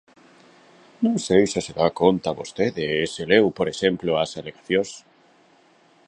Non 1.03 1.15
sei 1.25 1.43
se 1.51 1.59
se 1.65 1.73
dá 1.79 1.87
conta 2.01 2.37
vostede, 2.39 2.83
e 3.01 3.01
se 3.13 3.23
leu, 3.31 3.45
por 3.57 3.67
exemplo, 3.73 4.09
as 4.13 4.31
alegacións. 4.39 4.89